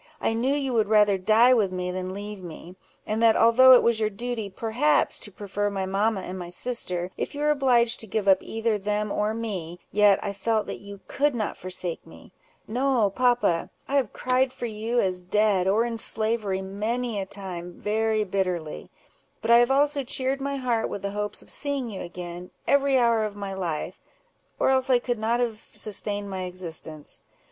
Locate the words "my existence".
26.27-27.21